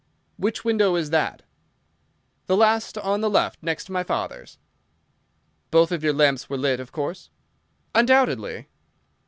[0.37, 1.43] "Which window is that?"
[2.47, 4.57] "The last on the left next my father's."
[5.69, 7.29] "Both of your lamps were lit, of course?"
[7.93, 8.67] "Undoubtedly."